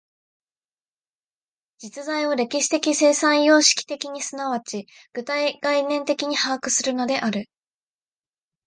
[1.77, 7.51] 実在を歴史的生産様式的に即ち具体概念的に把握するのである。